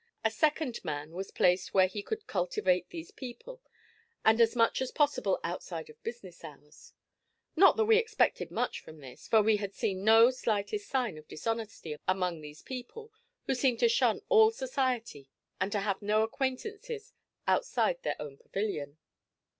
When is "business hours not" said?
6.03-7.77